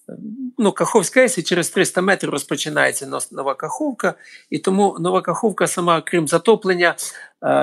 [0.09, 0.13] Е,
[0.57, 4.13] ну, Каховська ГЕС і через 300 метрів розпочинається нова Каховка,
[4.49, 6.95] і тому нова Каховка, сама крім затоплення,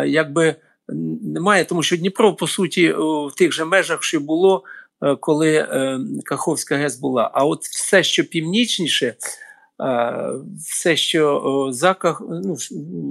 [0.06, 0.56] якби
[1.22, 4.64] немає, тому що Дніпро, по суті, в тих же межах, що було,
[5.20, 5.68] коли
[6.24, 7.30] Каховська ГЕС була.
[7.34, 9.14] А от все, що північніше
[10.68, 11.96] все, що за
[12.30, 12.56] ну,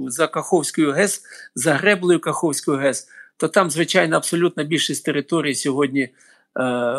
[0.08, 1.22] за Каховською ГЕС,
[1.54, 6.10] за греблею Каховської ГЕС, то там, звичайно, абсолютно більшість території сьогодні е,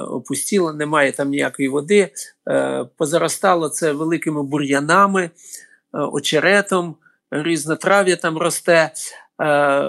[0.09, 2.09] опустіла, немає там ніякої води.
[2.49, 5.31] Е, Позаростало це великими бур'янами, е,
[5.93, 6.95] очеретом,
[7.31, 8.91] різнотрав'я там росте.
[9.41, 9.83] Е,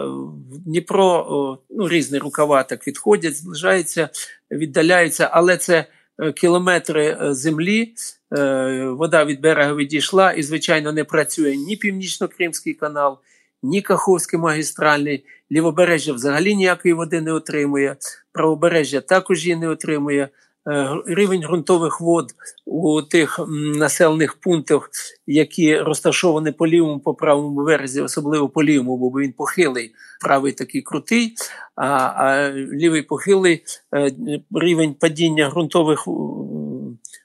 [0.66, 4.08] Дніпро, ну, різні рукава так відходять, зближаються,
[4.50, 5.84] віддаляються, але це
[6.18, 7.94] е, кілометри е, землі,
[8.38, 13.18] Е, вода від берега відійшла і, звичайно, не працює ні Північно-Кримський канал,
[13.62, 17.96] ні Каховський магістральний, лівобережжя взагалі ніякої води не отримує,
[18.32, 20.28] правобережжя також її не отримує.
[20.68, 22.30] Е, рівень ґрунтових вод
[22.66, 23.40] у тих
[23.76, 24.90] населених пунктах,
[25.26, 30.82] які розташовані по лівому по правому березі, особливо по лівому, бо він похилий, правий такий
[30.82, 31.34] крутий,
[31.76, 34.12] а а лівий похилий е,
[34.50, 36.08] рівень падіння ґрунтових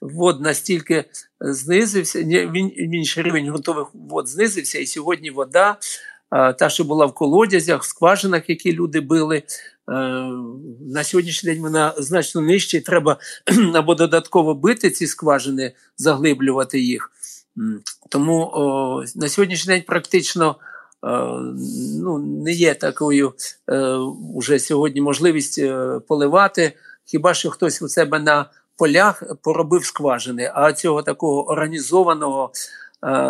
[0.00, 1.04] вод настільки
[1.40, 5.76] знизився, він, він рівень ґрунтових вод знизився, і сьогодні вода,
[6.30, 9.42] та, що була в колодязях, в скважинах, які люди били.
[10.80, 13.16] На сьогоднішній день вона значно нижча, і треба
[13.74, 17.10] або додатково бити ці скважини, заглиблювати їх.
[18.08, 20.56] Тому о, на сьогоднішній день практично
[21.02, 21.08] о,
[22.02, 23.32] ну, не є такою
[23.70, 23.86] е,
[24.34, 26.72] уже сьогодні можливість е, поливати.
[27.04, 32.58] Хіба що хтось у себе на полях поробив скважини, а цього такого організованого е,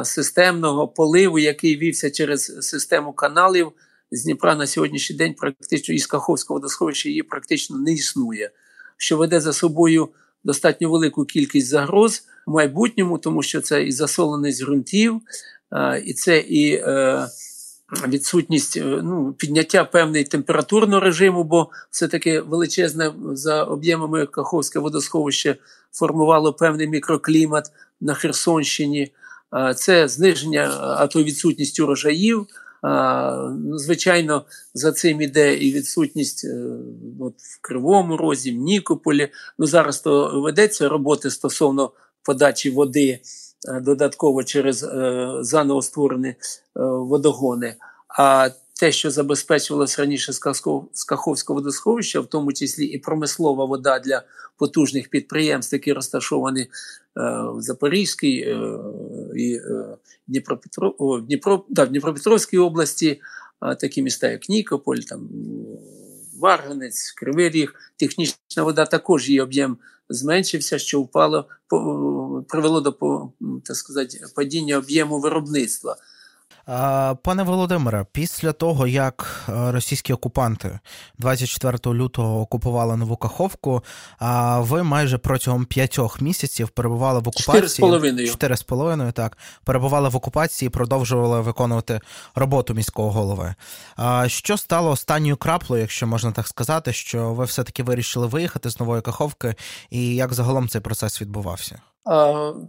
[0.05, 3.73] системного поливу, який вівся через систему каналів
[4.11, 8.51] з Дніпра на сьогоднішній день, практично із Каховського водосховища її практично не існує,
[8.97, 10.09] що веде за собою
[10.45, 15.21] достатньо велику кількість загроз в майбутньому, тому що це і засоленість ґрунтів,
[15.73, 16.73] е, і це і.
[16.73, 17.29] Е,
[18.09, 25.57] відсутність е, ну, підняття певний температурного режиму, бо все-таки величезне за об'ємами Каховське водосховище
[25.93, 27.67] формувало певний мікроклімат
[28.01, 29.13] на Херсонщині.
[29.77, 32.47] Це зниження, а то відсутність урожаїв.
[33.65, 36.65] Ну, звичайно, за цим іде і відсутність е,
[37.21, 39.29] от, в Кривому Розі, в Нікополі.
[39.59, 43.21] Ну зараз то ведеться роботи стосовно подачі води
[43.67, 46.35] Е, додатково через е, заново створені
[46.75, 47.77] водогони.
[48.19, 50.33] А те, що забезпечувалось раніше
[50.93, 54.23] з Каховського водосховища, в тому числі і промислова вода для
[54.57, 56.67] потужних підприємств, які розташовані
[57.55, 58.57] в Запорізькій
[59.37, 59.61] і
[60.27, 60.95] Дніпропетро...
[61.27, 61.65] Дніпро...
[61.69, 63.21] да, в Дніпропетровській області,
[63.81, 65.29] такі міста, як Нікополь, там
[66.41, 73.33] Варганець, Кривий Ріг, технічна вода також її об'єм зменшився, що впало по, привело до по,
[73.65, 75.97] так сказати, падіння об'єму виробництва.
[77.23, 80.79] Пане Володимире, після того як е, російські окупанти
[81.19, 83.83] 24 лютого окупували нову Каховку,
[84.59, 87.67] ви майже протягом п'ятьох місяців перебували в окупації
[88.29, 92.01] Чотири з половиною, так перебували в окупації, і продовжували виконувати
[92.35, 93.55] роботу міського голови.
[94.27, 98.81] Що стало останньою краплею, якщо можна так сказати, що ви все таки вирішили виїхати з
[98.81, 99.55] нової Каховки,
[99.91, 101.81] і як загалом цей процес відбувався?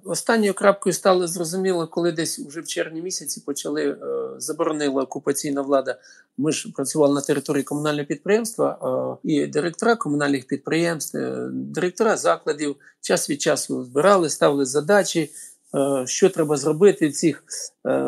[0.03, 3.97] Останньою крапкою стало зрозуміло, коли десь вже в червні місяці почали е,
[4.37, 5.97] заборонила окупаційна влада.
[6.37, 13.29] Ми ж працювали на території комунального підприємства і директора комунальних підприємств, е, директора закладів час
[13.29, 15.31] від часу збирали, ставили задачі,
[15.75, 17.43] е, що треба зробити в цих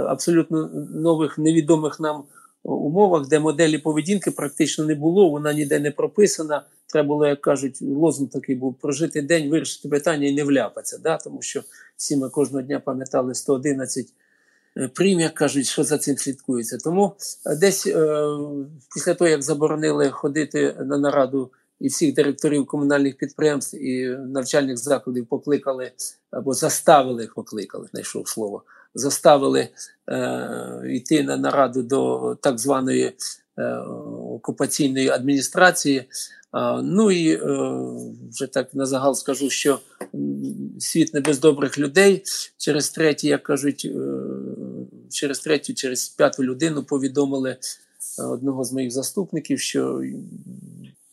[0.07, 2.23] абсолютно нових невідомих нам
[2.63, 6.63] умовах, де моделі поведінки практично не було, вона ніде не прописана.
[6.91, 10.97] Треба було, як кажуть, лозунг такий був прожити день, вирішити питання і не вляпатися.
[10.97, 11.17] Да?
[11.17, 11.63] Тому що
[11.97, 14.05] всі ми кожного дня пам'ятали 111
[14.77, 16.77] е, прим, як кажуть, що за цим слідкується.
[16.77, 18.25] Тому е, десь е,
[18.93, 25.27] після того, як заборонили ходити на нараду і всіх директорів комунальних підприємств і навчальних закладів
[25.27, 25.91] покликали
[26.31, 28.63] або заставили покликали, знайшов слово
[28.95, 29.67] заставили
[30.09, 33.13] е, йти на нараду до так званої
[33.57, 33.77] е,
[34.35, 36.09] окупаційної адміністрації.
[36.83, 37.41] Ну і
[38.31, 39.79] вже так на загал скажу, що
[40.79, 42.23] світ не без добрих людей
[42.57, 43.87] через третю, як кажуть,
[45.09, 47.57] через третю, через п'яту людину повідомили
[48.17, 50.01] одного з моїх заступників, що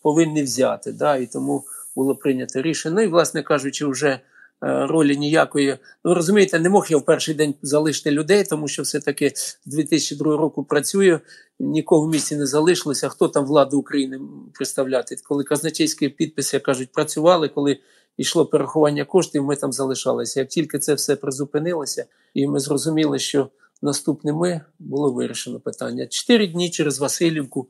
[0.03, 0.93] повинні взяти.
[0.93, 1.65] Да, І тому
[1.97, 2.95] було прийнято рішення.
[2.95, 4.21] Ну і, власне кажучи, вже.
[4.65, 5.79] Е, ролі ніякої.
[6.05, 10.37] Ну розумієте, не мог я в перший день залишити людей, тому що все-таки з 2002
[10.37, 11.21] року працюю,
[11.61, 13.09] нікого в місті не залишилося.
[13.09, 14.21] Хто там владу України
[14.55, 15.17] представляти?
[15.25, 17.79] Коли казначейські підписи кажуть, працювали, коли
[18.17, 20.41] йшло перерахування коштів, ми там залишалися.
[20.41, 23.49] Як тільки це все призупинилося, і ми зрозуміли, що
[23.83, 26.07] наступними було вирішено питання.
[26.07, 27.69] Чотири дні через Васильівку.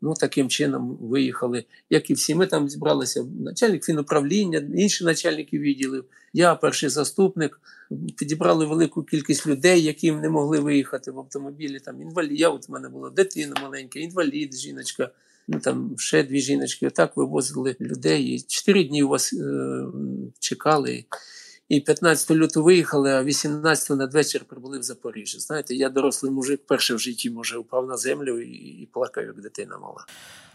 [0.00, 2.34] Ну, таким чином виїхали, як і всі.
[2.34, 6.04] Ми там зібралися начальник фінуправління, інші начальники відділів.
[6.32, 7.60] Я перший заступник.
[8.16, 11.80] Підібрали велику кількість людей, які не могли виїхати в автомобілі.
[11.80, 12.40] Там інвалід.
[12.40, 15.10] Я от в мене була дитина маленька, інвалід, жіночка.
[15.48, 16.86] Ну там ще дві жіночки.
[16.86, 18.24] Отак вивозили людей.
[18.24, 19.84] І Чотири дні у вас е,
[20.38, 21.04] чекали.
[21.68, 25.38] І 15 лютого виїхали, а 18 надвечір прибули в Запоріжжя.
[25.38, 29.40] Знаєте, я дорослий мужик, перший в житті може упав на землю і, і плакав, як
[29.40, 30.04] дитина мала.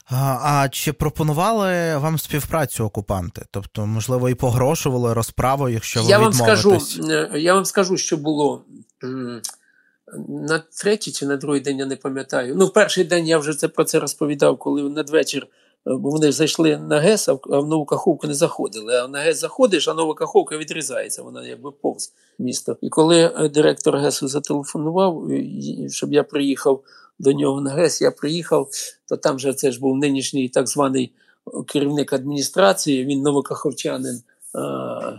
[0.06, 3.45] А, а чи пропонували вам співпрацю окупанти?
[3.52, 8.17] Тобто, можливо, і погрошували розправу, якщо ви я вам скажу, е, я вам скажу, що
[8.17, 8.65] було
[10.28, 12.56] на третій чи на другий день, я не пам'ятаю.
[12.56, 15.47] Ну, в перший день я вже це про це розповідав, коли надвечір
[15.88, 18.96] Е, бо вони зайшли на ГЕС, а в нову каховку не заходили.
[18.96, 22.78] А на ГЕС заходиш, а нова каховка відрізається, вона якби повз місто.
[22.82, 25.30] І коли е, директор ГЕСу зателефонував,
[25.89, 26.84] щоб я приїхав
[27.19, 28.69] до нього на ГЕС, я приїхав,
[29.10, 31.13] то там же це ж був нинішній так званий
[31.67, 34.22] керівник адміністрації, він новокаховчанин,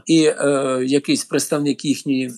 [0.07, 2.33] і е, якийсь представник їхньої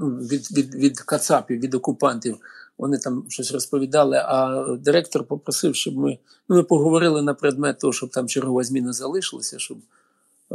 [0.00, 2.36] ну, від, від, від Кацапів, від окупантів.
[2.78, 4.16] Вони там щось розповідали.
[4.16, 8.92] А директор попросив, щоб ми ну, ми поговорили на предмет того, щоб там чергова зміна
[8.92, 9.78] залишилася, щоб
[10.52, 10.54] е,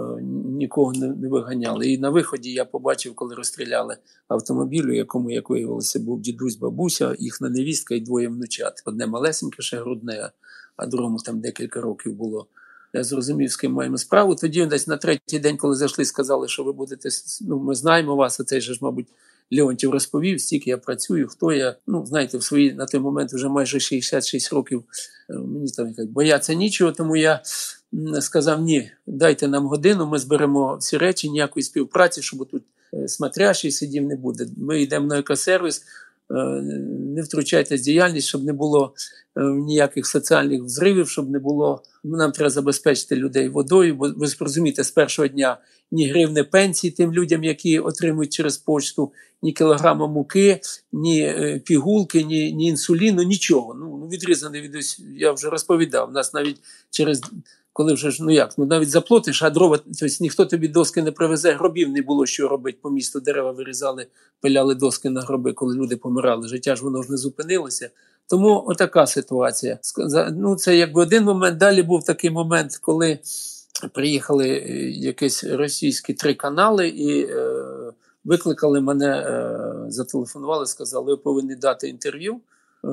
[0.57, 1.87] нікого не, не виганяли.
[1.87, 7.15] І на виході я побачив, коли розстріляли автомобіль, у якому, як виявилося, був дідусь, бабуся,
[7.19, 8.83] їхня невістка і двоє внучат.
[8.85, 10.31] Одне малесеньке, ще грудне,
[10.77, 12.47] а другому там декілька років було.
[12.93, 14.35] Я зрозумів, з ким маємо справу.
[14.35, 17.09] Тоді десь на третій день, коли зайшли, сказали, що ви будете
[17.41, 19.07] ну, ми знаємо вас, а цей ж, мабуть.
[19.51, 21.75] Леонтів розповів, стільки я працюю, хто я.
[21.87, 24.83] Ну, знаєте, в свої на той момент вже майже 66 років
[25.29, 27.41] е, мені там бояться нічого, тому я
[28.21, 33.71] сказав: ні, дайте нам годину, ми зберемо всі речі, ніякої співпраці, щоб тут е, смотрящий
[33.71, 34.47] сидів не буде.
[34.57, 35.83] Ми йдемо на екосервіс.
[36.31, 36.61] Е,
[37.15, 38.93] не втручайтесь в діяльність, щоб не було
[39.35, 41.83] ніяких соціальних взривів, щоб не було.
[42.03, 45.57] Нам треба забезпечити людей водою, бо ви зрозумієте, з першого дня
[45.91, 50.59] ні гривни пенсії тим людям, які отримують через почту, ні кілограма муки,
[50.91, 53.73] ні е, пігулки, ні ні інсуліну, нічого.
[53.73, 54.75] Ну, ну відрізаний від
[55.17, 56.09] я вже розповідав.
[56.09, 56.57] У нас навіть
[56.89, 57.21] через
[57.73, 61.11] коли вже ж ну як, ну навіть заплатиш, а дрова, тобто ніхто тобі доски не
[61.11, 63.19] привезе, гробів не було що робити по місту.
[63.19, 64.07] Дерева вирізали,
[64.41, 66.47] пиляли доски на гроби, коли люди помирали.
[66.47, 67.89] Життя ж воно ж не зупинилося.
[68.29, 69.79] Тому отака ситуація.
[70.31, 71.57] Ну, Це якби один момент.
[71.57, 73.19] Далі був такий момент, коли
[73.93, 77.53] приїхали е, якісь російські три канали і е,
[78.23, 82.39] викликали мене, е, зателефонували, сказали, ви повинні дати інтерв'ю.
[82.85, 82.89] Е,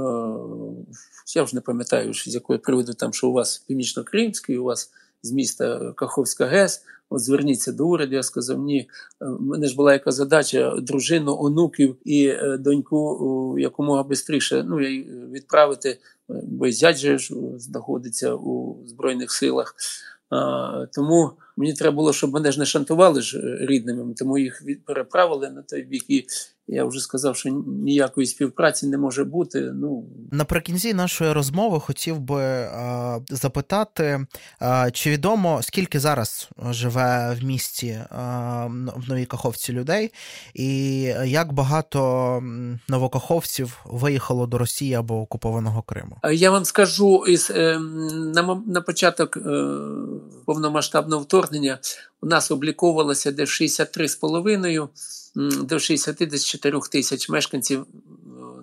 [1.36, 4.90] я вже не пам'ятаю, з якої приводу там, що у вас північно-кримський, у вас
[5.22, 6.84] з міста Каховська ГЕС.
[7.12, 8.14] От зверніться до уряду.
[8.14, 8.88] Я сказав, ні,
[9.22, 15.98] е, мене ж була яка задача дружину, онуків і е, доньку якомога швидше ну, відправити,
[16.28, 17.18] бо зять же
[17.58, 19.74] знаходиться у Збройних силах.
[20.94, 25.50] Тому мені треба було, щоб мене ж не шантували ж е, рідними, тому їх переправили
[25.50, 26.04] на той бік.
[26.08, 26.26] І
[26.72, 29.72] я вже сказав, що ніякої співпраці не може бути.
[29.74, 34.26] Ну наприкінці нашої розмови хотів би а, запитати,
[34.58, 38.66] а, чи відомо скільки зараз живе в місті а,
[38.96, 40.12] в Новій Каховці людей,
[40.54, 42.42] і як багато
[42.88, 46.16] новокаховців виїхало до Росії або окупованого Криму?
[46.32, 47.78] Я вам скажу із е,
[48.34, 49.40] на, на початок е,
[50.46, 51.78] повномасштабного вторгнення
[52.20, 54.88] у нас обліковувалося десь 63,5
[55.64, 57.86] до 64 тисяч мешканців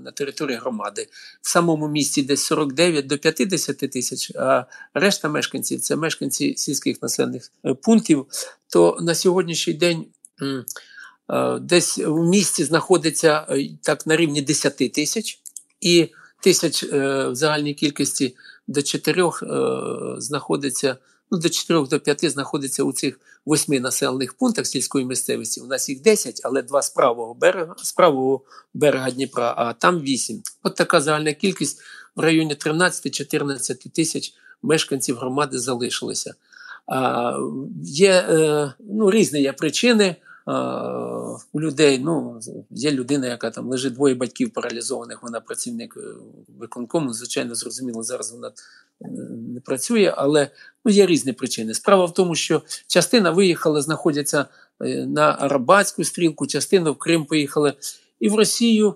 [0.07, 1.07] на території громади.
[1.41, 7.51] В самому місті десь 49 до 50 тисяч, а решта мешканців це мешканці сільських населених
[7.65, 8.25] е, пунктів.
[8.69, 10.05] То на сьогоднішній день
[11.29, 15.39] е, десь в місті знаходиться е, так на рівні 10 тисяч,
[15.81, 16.09] і
[16.41, 18.35] тисяч в загальній кількості
[18.67, 19.31] до 4
[20.17, 20.97] знаходиться
[21.31, 25.61] ну, до 4 до 5 знаходиться у цих восьми населених пунктах сільської місцевості.
[25.61, 28.41] У нас їх 10, але два з правого берега, з правого
[28.73, 30.41] берега Дніпра, а там 8.
[30.63, 31.81] От така загальна кількість.
[32.15, 36.35] в районі 13-14 тисяч мешканців громади залишилося.
[36.87, 37.33] А,
[37.83, 40.15] Є е, ну, різні є причини.
[41.53, 42.39] У людей ну,
[42.69, 46.01] є людина, яка там лежить двоє батьків паралізованих, вона працівник е,
[46.59, 47.13] виконкому.
[47.13, 49.07] Звичайно, зрозуміло, зараз вона е,
[49.53, 50.49] не працює, але
[50.85, 51.73] ну, є різні причини.
[51.73, 54.45] Справа в тому, що частина виїхала, знаходяться
[55.07, 57.73] на Арабатську стрілку, частина в Крим поїхали,
[58.19, 58.95] і в Росію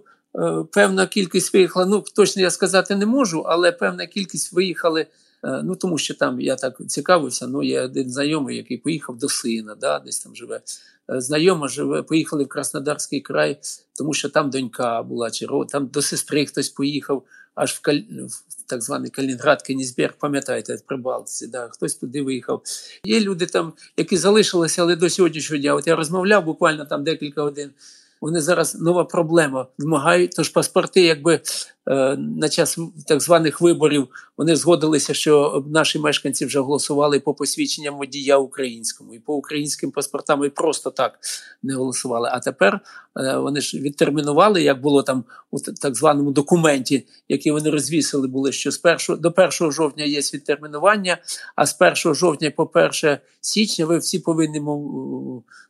[0.72, 1.86] певна кількість виїхала.
[1.86, 5.08] Ну, точно я сказати не можу, але певна кількість виїхали.
[5.44, 7.48] Е, ну тому що там я так цікавився.
[7.48, 10.62] Ну, є один знайомий, який поїхав до сина, да, десь там живе.
[11.10, 13.60] Е, знайома живе, поїхали в Краснодарський край,
[13.98, 17.24] тому що там донька була, чи там до сестри хтось поїхав,
[17.56, 18.00] аж в, Каль...
[18.28, 22.64] в так званий Калінград, Кенісберг, пам'ятаєте, в Прибалтиці, да, хтось туди виїхав.
[23.04, 25.76] Є люди там, які залишилися, але до сьогоднішнього дня.
[25.76, 27.72] От я розмовляв буквально там декілька годин.
[28.22, 30.34] Вони зараз нова проблема вимагають.
[30.36, 31.42] Тож паспорти, якби
[31.88, 34.08] е, на час так званих виборів
[34.42, 40.46] вони згодилися, що наші мешканці вже голосували по посвідченням водія українському і по українським паспортам
[40.46, 41.20] і просто так
[41.64, 42.30] не голосували.
[42.32, 42.80] А тепер
[43.18, 48.52] е, вони ж відтермінували, як було там у так званому документі, який вони розвісили, були
[48.52, 51.18] що з 1, до 1 жовтня є відтермінування,
[51.56, 54.62] а з 1 жовтня по 1 січня ви всі повинні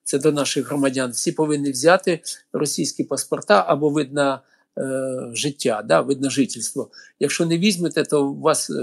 [0.03, 2.19] це до наших громадян, всі повинні взяти
[2.53, 4.39] російські паспорта або вид на е,
[5.33, 6.89] життя, да, вид жительство.
[7.19, 8.73] Якщо не візьмете, то у вас е,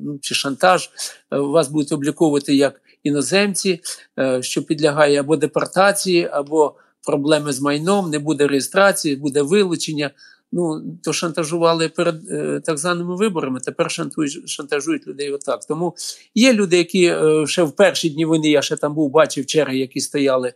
[0.00, 0.90] ну, чи шантаж,
[1.32, 3.80] е, вас будуть обліковувати як іноземці,
[4.18, 6.74] е, що підлягає або депортації, або
[7.06, 10.10] проблеми з майном, не буде реєстрації, буде вилучення.
[10.52, 15.64] Ну, то шантажували перед е, так званими виборами, тепер шантують, шантажують людей отак.
[15.64, 15.94] Тому
[16.34, 19.78] є люди, які е, ще в перші дні війни, я ще там був, бачив черги,
[19.78, 20.52] які стояли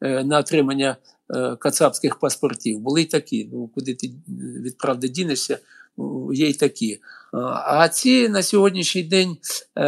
[0.00, 1.19] е, на отримання Е,
[1.58, 2.78] кацапських паспортів.
[2.78, 3.48] Були й такі.
[3.52, 4.10] Ну, Куди ти
[4.64, 5.58] відправди дінешся,
[6.32, 7.00] є й такі.
[7.66, 9.36] А ці на сьогоднішній день,
[9.76, 9.86] е,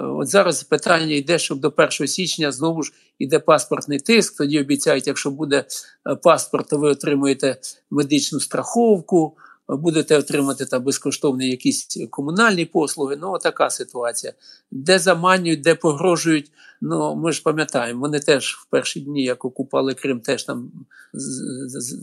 [0.00, 4.38] от зараз питання йде, щоб до 1 січня знову ж іде паспортний тиск.
[4.38, 5.64] Тоді обіцяють, якщо буде
[6.10, 7.56] е, паспорт, то ви отримуєте
[7.90, 9.36] медичну страховку
[9.68, 13.16] будете отримати там безкоштовні якісь комунальні послуги.
[13.16, 14.32] Ну, така ситуація.
[14.70, 16.52] Де заманюють, де погрожують.
[16.80, 20.72] Ну, ми ж пам'ятаємо, вони теж в перші дні, як окупали Крим, теж там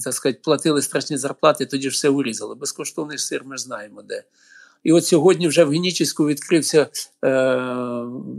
[0.04, 2.56] так сказати, платили страшні зарплати, тоді ж все урізали.
[2.56, 4.24] Безкоштовний сир ми знаємо де.
[4.84, 6.88] І от сьогодні вже в Генічеську відкрився,
[7.26, 7.30] е,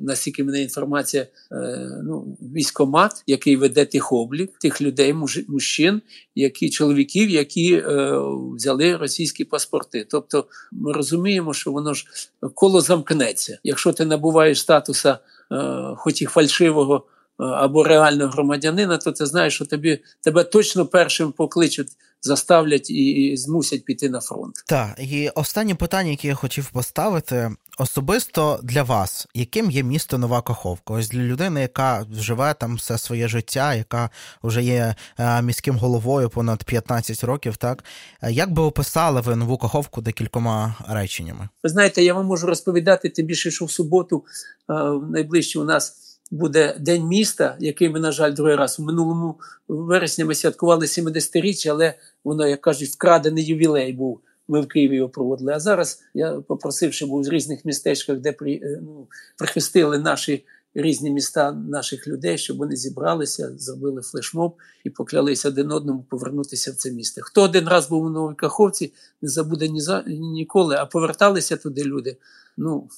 [0.03, 6.03] наскільки мене інформація, е, ну, військомат, який веде тих облік, тих людей, муж, мужчин,
[6.35, 8.13] які чоловіків, які е,
[8.57, 10.07] взяли російські паспорти.
[10.11, 12.07] Тобто ми розуміємо, що воно ж
[12.55, 13.59] коло замкнеться.
[13.65, 15.19] Якщо ти набуваєш статуса,
[15.53, 15.57] е,
[15.97, 17.07] хоч і фальшивого.
[17.41, 21.89] Е, або реального громадянина, то ти знаєш, що тобі тебе точно першим покличуть
[22.23, 24.55] заставлять і змусять піти на фронт.
[24.67, 30.43] Так, і останнє питання, яке я хотів поставити, особисто для вас, яким є місто Нова
[30.43, 30.95] Каховка?
[30.95, 34.11] Ось для людини, яка живе там все своє життя, яка
[34.43, 37.85] вже є е, міським головою понад 15 років, так
[38.31, 41.49] як би описали ви нову Каховку декількома реченнями?
[41.63, 44.25] Ви знаєте, я вам можу розповідати тим більше, що в суботу
[44.71, 44.75] е,
[45.11, 50.25] найближче у нас буде День міста, який ми, на жаль, другий раз у минулому вересні
[50.25, 54.21] ми святкували 70-річчя, але воно, як кажуть, вкрадений ювілей був.
[54.49, 55.53] Ми в Києві його проводили.
[55.53, 59.07] А зараз я попросив, щоб у різних містечках, де при, е, ну,
[59.39, 66.05] прихистили наші різні міста наших людей, щоб вони зібралися, зробили флешмоб і поклялися один одному
[66.11, 67.21] повернутися в це місто.
[67.25, 71.85] Хто один раз був у Новій Каховці, не забуде ні за ніколи, а поверталися туди
[71.85, 72.17] люди.
[72.57, 72.89] Ну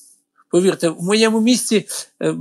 [0.54, 1.86] Повірте, в моєму місті
[2.22, 2.34] е,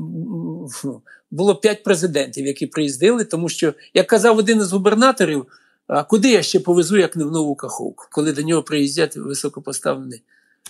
[1.32, 5.46] було п'ять президентів, які приїздили, тому що, як казав один із губернаторів,
[5.88, 10.22] а куди я ще повезу, як не в нову каховку, коли до нього приїздять високопоставлені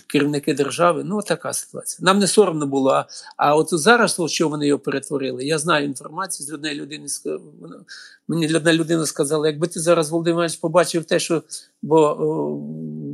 [0.06, 1.02] керівники держави.
[1.04, 2.04] Ну, така ситуація.
[2.04, 2.90] Нам не соромно було.
[2.90, 7.06] А а от зараз, що вони його перетворили, я знаю інформацію з однієї людини.
[8.28, 11.42] Мені одна людина сказала, якби ти зараз, Володимирович, побачив те, що
[11.82, 12.60] бо о,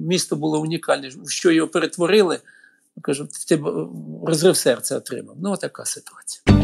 [0.08, 2.38] місто було унікальне, що його перетворили.
[3.02, 3.62] Кажу, ти
[4.26, 5.36] розрив серця отримав.
[5.40, 6.60] Ну, така ситуація.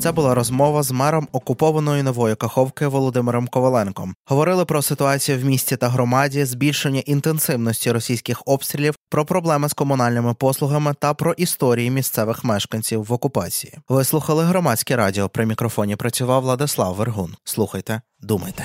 [0.00, 4.14] Це була розмова з мером окупованої нової Каховки Володимиром Коваленком.
[4.26, 10.34] Говорили про ситуацію в місті та громаді, збільшення інтенсивності російських обстрілів, про проблеми з комунальними
[10.34, 13.78] послугами та про історії місцевих мешканців в окупації.
[13.88, 15.28] Ви слухали громадське радіо.
[15.28, 17.34] При мікрофоні працював Владислав Вергун.
[17.44, 18.64] Слухайте, думайте.